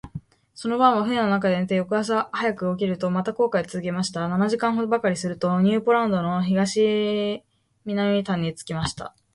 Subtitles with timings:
[0.55, 4.27] その晩は舟の中で寝て、翌朝早く起きると、また航海をつづけました。
[4.27, 7.43] 七時間ばかりすると、ニューポランドの東
[7.85, 9.13] 南端に着きました。